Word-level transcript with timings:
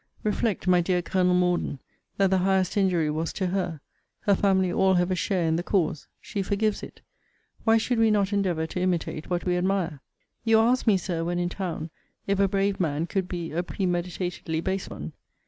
Reflect, 0.23 0.67
my 0.67 0.81
dear 0.81 1.03
Colonel 1.03 1.35
Morden, 1.35 1.77
that 2.17 2.31
the 2.31 2.39
highest 2.39 2.75
injury 2.75 3.11
was 3.11 3.31
to 3.33 3.45
her: 3.45 3.81
her 4.21 4.33
family 4.33 4.73
all 4.73 4.95
have 4.95 5.11
a 5.11 5.15
share 5.15 5.47
in 5.47 5.57
the 5.57 5.61
cause: 5.61 6.07
she 6.19 6.41
forgives 6.41 6.81
it: 6.81 7.01
Why 7.65 7.77
should 7.77 7.99
we 7.99 8.09
not 8.09 8.33
endeavour 8.33 8.65
to 8.65 8.81
imitate 8.81 9.29
what 9.29 9.45
we 9.45 9.55
admire? 9.57 10.01
You 10.43 10.57
asked 10.57 10.87
me, 10.87 10.97
Sir, 10.97 11.23
when 11.23 11.37
in 11.37 11.49
town, 11.49 11.91
if 12.25 12.39
a 12.39 12.47
brave 12.47 12.79
man 12.79 13.05
could 13.05 13.27
be 13.27 13.51
a 13.51 13.61
premeditatedly 13.61 14.59
base 14.61 14.89
one? 14.89 15.13